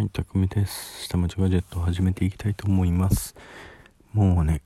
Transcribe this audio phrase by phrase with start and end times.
[0.00, 1.02] はい、たくみです。
[1.02, 3.36] 下町ガジェットを始めていきたいと思います。
[4.14, 4.62] もうね、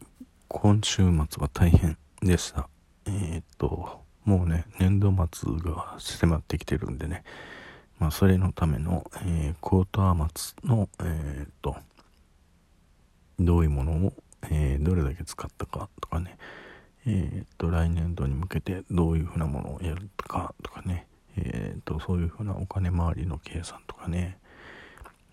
[0.46, 2.68] 今週末は大変でした。
[3.06, 7.24] えーっと、もうね、年度末が迫ってきてるんでね、
[7.98, 11.78] まあ、それのための、えー、コートアマツの、えーっと、
[13.40, 14.12] どういうものを、
[14.52, 16.38] えーどれだけ使ったかとかね、
[17.06, 24.38] えーっと、来年度に向けてどういうふうなものをやるかとかね、えーっと、そういうふうなお金回りの計算とかね、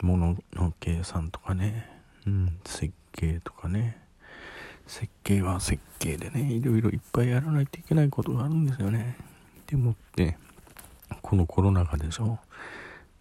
[0.01, 1.89] 物の計算とかね、
[2.25, 3.97] うん、設計とかね。
[4.87, 9.15] 設計は設計でねいろいろいっぱいやらないといけないことがあるんですよね。
[9.67, 10.37] でもって
[11.21, 12.39] このコロナ禍でしょ。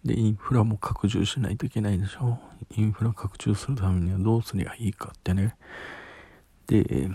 [0.03, 2.39] でインフラも拡充しないといけないでしょ。
[2.75, 5.55] インフラ拡充するためにはどうすりゃいいかってね。
[6.67, 7.09] で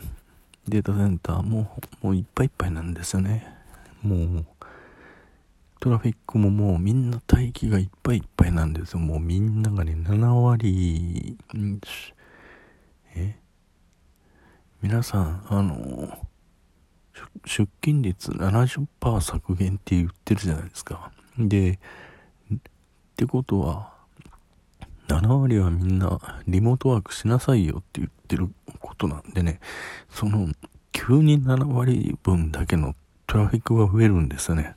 [0.69, 3.46] データセンターももういっぱいいっぱいなんですよね。
[4.02, 4.46] もう
[5.80, 8.98] トラフィックももうみんな待機がいっぱいいっぱいなんですよ。
[8.98, 11.39] もうみんながね、7割、
[13.15, 13.37] え？
[14.83, 16.18] 皆さん、あの、
[17.45, 21.10] 出勤率70%削減って言ってるじゃないですか。
[21.38, 21.79] で、
[22.55, 22.59] っ
[23.16, 23.95] てことは、
[25.09, 26.18] 7割はみんな
[26.49, 29.61] リモートワークしなさいよって言ってることなんでね、
[30.11, 30.49] その、
[30.93, 32.95] 急に7割分だけの
[33.27, 34.74] トラフィックが増えるんですよね。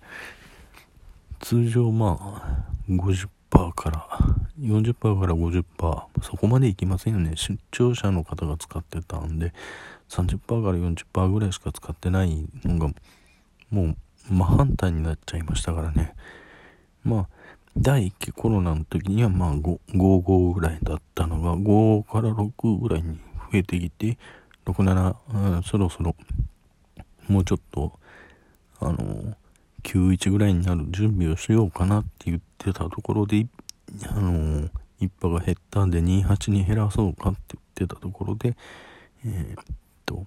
[1.39, 3.27] 通常まあ50%
[3.73, 4.07] から
[4.59, 5.63] 40%から50%
[6.21, 7.33] そこまでいきませんよね。
[7.35, 9.53] 出張者の方が使ってたんで
[10.09, 12.93] 30%から40%ぐらいしか使ってないのが
[13.69, 13.95] もう
[14.29, 16.13] 真反対になっちゃいましたからね。
[17.03, 17.27] まあ
[17.77, 23.17] 第1期コロナの時にはまあ55ぐらいだったのが5から6ぐらいに
[23.51, 24.17] 増えてきて
[24.65, 26.15] 67、うん、そろそろ
[27.27, 27.93] もうちょっと
[28.79, 29.35] あの
[29.83, 33.47] 91ぐらいになる準備をしようかなって言ってたところで、
[34.08, 38.55] あのー、一波が減ったんで28に減らそうかって言ってたところで、
[39.25, 39.66] えー、っ
[40.05, 40.25] と、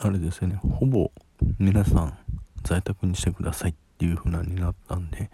[0.00, 1.10] あれですよね、ほぼ
[1.58, 2.18] 皆さん
[2.62, 5.30] 在宅にしてくださいっていう風なになったんで、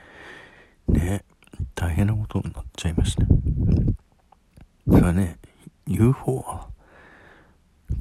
[0.88, 1.24] ね、
[1.74, 3.24] 大変なことになっちゃいました。
[4.88, 5.38] それはね、
[5.86, 6.68] UFO は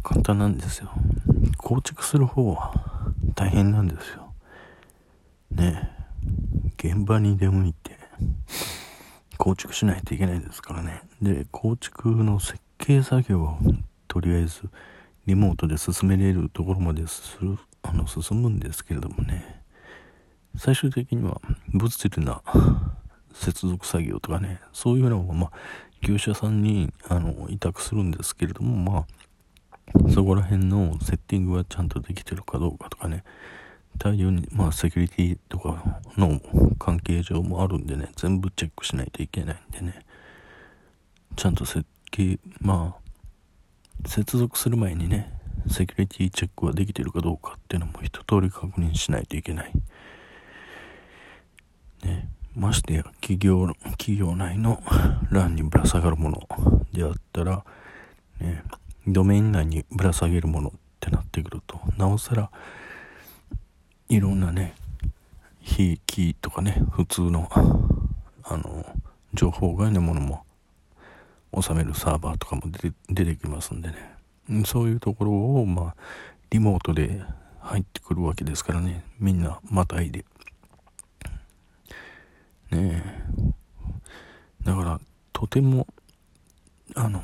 [0.03, 0.91] 簡単なんですよ。
[1.57, 2.73] 構築する方は
[3.35, 4.28] 大変なんですよ。
[5.51, 5.89] ね
[6.77, 7.97] 現場に出向いて
[9.37, 11.01] 構築しないといけないですからね。
[11.21, 13.57] で構築の設計作業を
[14.07, 14.69] とりあえず
[15.25, 19.63] リモートで進めれるところまでするあの進むんですけれどもね。
[20.57, 21.39] 最終的には
[21.73, 22.41] 物理な
[23.33, 25.51] 接続作業とかねそういうのをまあ
[26.01, 33.23] 業者さんにあの委託するんですけれどもまあそこら辺のセッティングがちゃんとできてるかどうかとかね。
[33.99, 36.41] 対応に、まあ、セキュリティとかの
[36.79, 40.05] 関係上もあるんでね、全部チェックしないといけないんでね、
[41.35, 45.31] ちゃんと設計、まあ、接続する前にね、
[45.67, 49.73] セキュリティチェックはできてるかどうかっていうのも一通り確認しないといけない。
[52.03, 53.67] ね、ましてや企業、
[53.97, 54.81] 企業内の
[55.29, 56.47] 欄にぶら下がるもの
[56.93, 57.65] であったら、
[58.39, 58.63] ね、
[59.05, 60.71] ドメイン内にぶら下げるものっ
[61.01, 62.49] てなってくると、なおさら、
[64.09, 64.73] いろんなね、
[65.59, 67.47] 非キーとかね、普通の、
[68.43, 68.83] あの、
[69.35, 70.43] 情報外のものも
[71.61, 74.65] 収めるサーバーとかも出て出てきますんでね。
[74.65, 75.95] そういうところを、まあ、
[76.49, 77.21] リモートで
[77.59, 79.03] 入ってくるわけですからね。
[79.19, 80.25] みんなまたいで。
[82.71, 83.03] ねえ。
[84.63, 84.99] だから、
[85.31, 85.85] とても、
[86.95, 87.23] あの、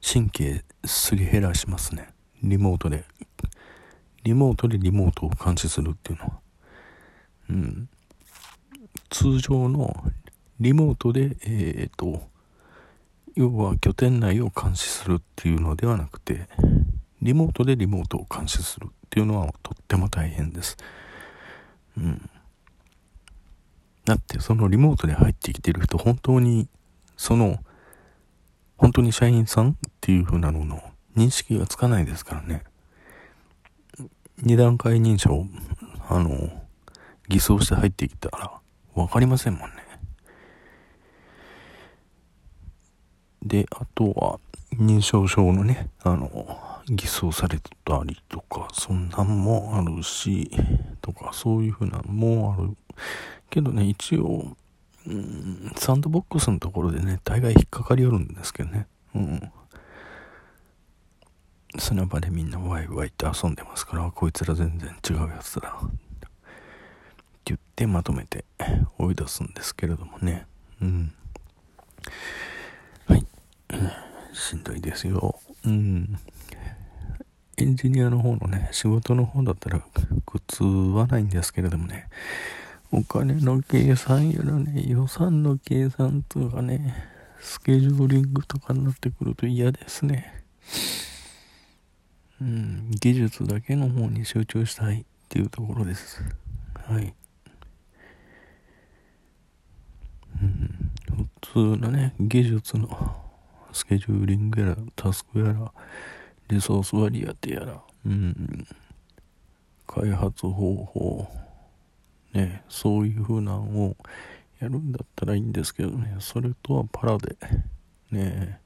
[0.00, 2.08] 神経すり減らしますね。
[2.42, 3.04] リモートで
[4.22, 6.32] リモートでリモートを監視するっていうのは。
[7.50, 7.88] うん。
[9.08, 9.94] 通常の
[10.60, 12.22] リモートで、えっ、と、
[13.34, 16.48] 要は拠点内を監視するっていうのではなくて、
[17.22, 20.76] リモートでリモートを監視するっていうのはとっても大変です。
[21.96, 22.30] うん。
[24.04, 26.68] だってそのリモートで入ってきてる人、本当に、
[27.16, 27.58] その、
[28.76, 30.82] 本当に社員さんっていう風なのの
[31.16, 32.64] 認識がつかないですからね。
[34.42, 35.46] 二段階認証、
[36.08, 36.50] あの、
[37.28, 38.52] 偽装して入ってきたら、
[38.94, 39.76] わかりませんもんね。
[43.42, 44.40] で、あとは、
[44.74, 46.58] 認証証のね、あの、
[46.88, 50.50] 偽装されたりとか、そんなんもあるし、
[51.02, 52.76] とか、そういうふうなのもある。
[53.50, 54.56] けどね、一応、
[55.06, 58.86] うん、サンドボックスのところでね、大概引っかかりよるんですけどね。
[59.14, 59.52] うん。
[61.78, 65.96] 砂場でみんなワイワイって遊んでますからこいつら全然違うやつだって
[67.44, 68.44] 言ってまとめて
[68.98, 70.46] 追い出すんですけれどもね
[70.82, 71.12] うん
[73.06, 73.26] はい。
[74.32, 75.38] しんどいですよ。
[75.64, 76.16] うん。
[77.56, 79.80] エンジニアの方のね、仕事の方だったら
[80.24, 82.08] 苦痛はないんですけれどもね、
[82.90, 86.94] お金の計算やらね、予算の計算とかね、
[87.40, 90.44] スケジューリングとかになってくると嫌ですね。
[92.40, 96.22] うん、技術だけの方に集中したいっていうところです。
[96.74, 97.14] はい。
[100.42, 100.90] うん、
[101.42, 103.16] 普通のね、技術の
[103.72, 105.72] スケジューリングやら、タスクやら、
[106.48, 108.66] リソース割り当てやら、うん、
[109.86, 111.28] 開発方法、
[112.32, 113.96] ね、そういう風なんを
[114.60, 117.36] やるんだったらいいんですけどね、それとはパラで、
[118.10, 118.60] ね、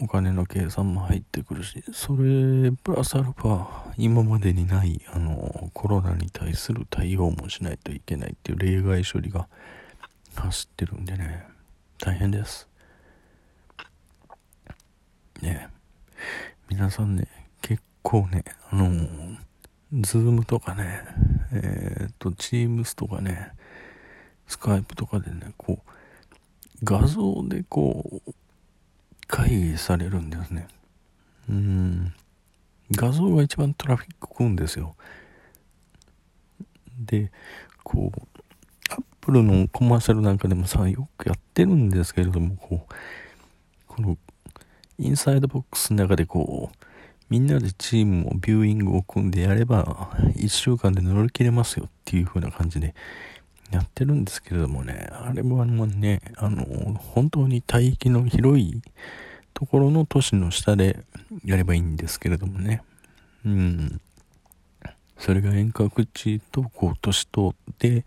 [0.00, 3.66] お金の計算も入ってくるし、それプラスアルファ、
[3.96, 9.48] 今までにない、あの、コロナに対する対応もしないといけないっていう例外処理が
[10.34, 11.46] 走ってるんでね、
[11.98, 12.68] 大変です。
[15.44, 15.68] ね
[16.68, 17.28] 皆さんね
[17.60, 18.88] 結構ねあの
[19.92, 21.02] ズームとかね
[21.52, 23.52] えっ、とチームスとかね
[24.46, 25.90] スカイプとかでねこう
[26.82, 28.34] 画像でこう
[29.26, 30.68] 会議されるんですね。
[31.48, 32.14] うん。
[32.92, 34.96] 画像が一番トラフィック食うんですよ。
[36.98, 37.32] で
[37.82, 38.20] こう
[38.92, 42.94] アップルのコマーシャルなんかでもさよくやってるんですけれどもこう
[43.88, 44.16] この
[44.98, 46.76] インサイドボックスの中でこう、
[47.28, 52.94] みんなでチームをビューイングを組んでやれば、1週間で乗り切れますよっていう風な感じで
[53.70, 56.64] やってるんですけれどもね、あれもあのね、あの、
[56.94, 58.82] 本当に帯域の広い
[59.52, 61.04] ところの都市の下で
[61.44, 62.82] やればいいんですけれどもね、
[63.44, 64.00] うん。
[65.18, 68.04] それが遠隔地とこう都市とで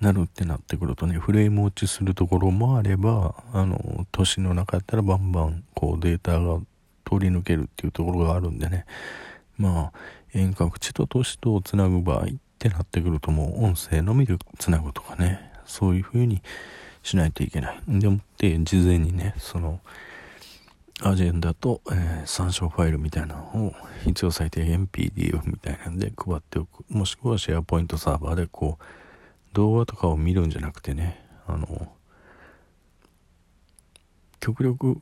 [0.00, 6.58] なるってなってくるとね、フレーム落ちするところもあれば、あの、都市の中やったらバンバン、こうデータが
[7.04, 8.84] 通り抜けるっていうところがあるんでね、
[9.56, 9.98] まあ、
[10.34, 12.26] 遠隔地と都市とをつなぐ場合っ
[12.58, 16.42] ってなってくるともう音声のみでつなぐとかね、そういう風に
[17.02, 17.80] しないといけない。
[17.86, 19.80] でもって、事前にね、その、
[21.00, 23.74] アジェンダと、えー、参照ファイルみたいなのを
[24.04, 26.84] 必要最低限 PDF みたいなんで配っておく。
[26.90, 28.84] もしくはシェアポイントサーバーでこう、
[29.52, 31.92] 動画とかを見るんじゃなくてねあの
[34.40, 35.00] 極力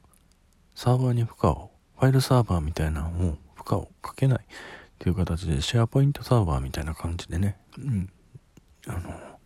[0.75, 4.39] サーバーに負荷をファイルサーバーみたいなのを負荷をかけない
[4.97, 8.11] っていう形でシェアポイントサーバーみたいな感じでね、うん、
[8.87, 9.39] あの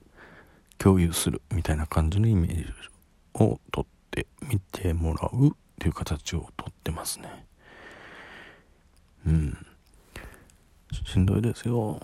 [0.78, 2.66] 共有するみたいな感じのイメージ
[3.34, 7.46] をとってみてもらうっていう形をとってますね。
[9.26, 9.66] うん。
[11.04, 12.00] しんどいですよ、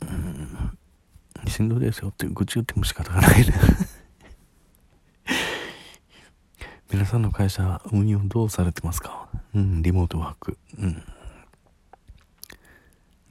[0.00, 0.78] うん。
[1.46, 3.54] しんどいですよって愚痴言っても仕方がないね。
[6.90, 9.28] 皆さんの会社運用どうされてますか？
[9.54, 10.58] うんリモートワーク。
[10.78, 11.02] うん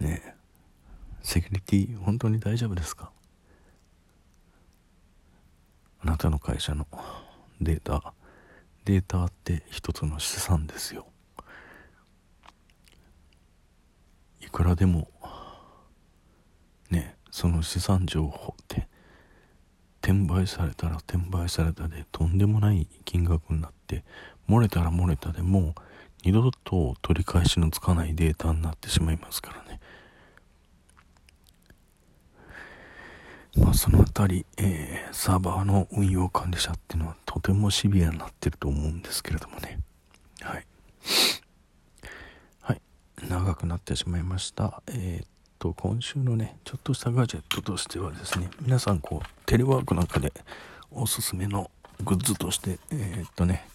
[0.02, 0.36] ね
[1.22, 3.12] セキュリティ本当に大丈夫ですか？
[6.02, 6.88] あなたの会社の
[7.62, 8.14] データ。
[8.84, 11.06] データって一つの資産ですよ。
[14.42, 15.08] いくらでも
[16.90, 18.88] ねその資産情報って
[20.02, 24.04] 転売されたら転売されたでとんでもない金額になって
[24.50, 25.74] 漏れたら漏れたでもう
[26.26, 29.80] 二度と取り返しのつかないデータになってしまいますからね。
[33.58, 39.80] まあその辺り、えー、サーバーの運用管理者っていうのはとてもシビアになってると思うんですけれどもね。
[40.42, 40.66] はい。
[42.62, 42.82] はい。
[43.28, 44.82] 長くなってしまいました。
[44.88, 45.26] えー、
[45.62, 50.34] と今週のねちょっとしたガジェットとしてはですね皆さんこうテレワークなんかで
[50.90, 51.70] おすすめの
[52.04, 53.68] グッズとしてえー、っとね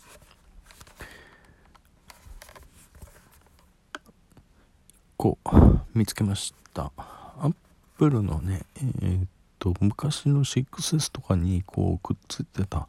[5.16, 5.48] こう
[5.94, 6.90] 見つけました。
[6.96, 7.54] アッ
[7.98, 9.26] プルのねえー、っ
[9.58, 12.88] と昔の 6S とかにこうくっついてた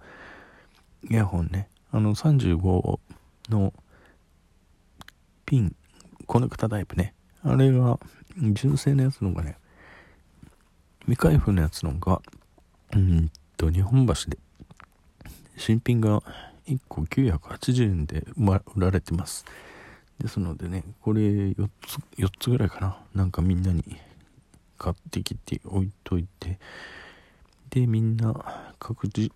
[1.10, 3.00] イヤホンねあの35
[3.50, 3.74] の
[5.46, 5.76] ピン
[6.26, 8.00] コネクタタイプねあれが
[8.40, 9.58] 純正のやつのがね、
[11.02, 12.22] 未開封のやつのが、
[12.94, 14.38] うんと、日本橋で、
[15.58, 16.22] 新品が
[16.68, 19.46] 1個980円で売られてます。
[20.20, 22.98] ですのでね、これ4つ、4つぐらいかな。
[23.16, 23.84] なんかみんなに
[24.78, 26.60] 買ってきて置いといて、
[27.70, 29.32] で、みんな各自、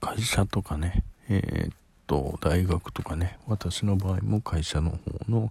[0.00, 4.98] 会社とかね、えー、っと、大学とかね、私の場合も会社の方
[5.28, 5.50] の、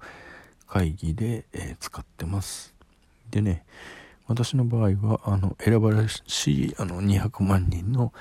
[0.69, 2.73] 会議で、えー、使ってます。
[3.31, 3.63] でね、
[4.27, 8.13] 私の場合は、あの、選ばれし、あの、200万人の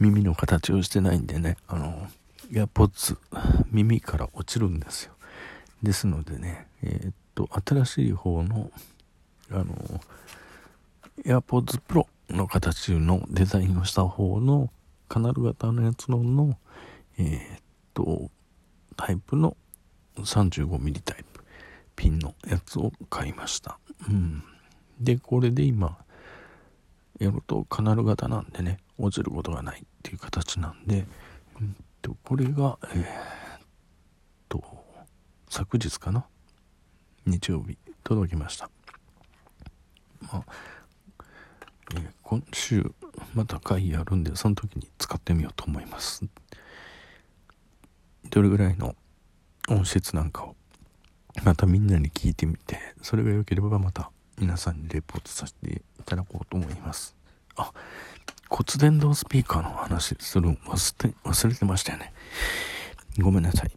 [0.00, 2.08] 耳の形をしてないんでね、あの、
[2.52, 3.16] エアポッツ、
[3.70, 5.12] 耳から落ちるんですよ。
[5.82, 8.70] ですのでね、えー、っと、新しい方の、
[9.52, 10.00] あの、
[11.24, 14.70] AirPods Pro の形のデザインをした方の
[15.08, 16.56] カナル型のやつのの、
[17.18, 17.60] えー、っ
[17.94, 18.30] と、
[18.96, 19.56] タイプの
[20.16, 21.44] 35mm タイプ、
[21.96, 23.78] ピンのやつを買いました。
[24.08, 24.42] うん。
[25.00, 25.98] で、これで今、
[27.18, 31.06] やるとカナル型なんでね、落ちることがないっていう形なんで、
[31.60, 33.66] うんと、これが、えー、っ
[34.48, 34.62] と、
[35.48, 36.26] 昨日かな？
[37.24, 38.68] 日曜日、届きました。
[40.22, 40.44] まあ、
[41.94, 42.92] えー、今週、
[43.34, 46.24] また会やるんで、その時に使ってみようと思います。
[48.30, 48.94] どれぐらいの
[49.68, 50.56] 音質なんかを、
[51.44, 57.14] またみんなに聞いてみて、それが良ければまた皆さんにレポートさせていただこうと思います。
[57.56, 57.72] あ、
[58.48, 62.12] 骨伝導スピーカーの話する忘れ忘れてましたよね。
[63.20, 63.72] ごめんなさい。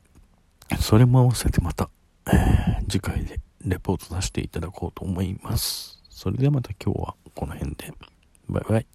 [0.79, 1.89] それも合わせてまた、
[2.27, 5.94] えー、次回でレポートさせていただこうと思います。
[6.15, 7.91] それではまた今日はこの辺で。
[8.47, 8.94] バイバイ。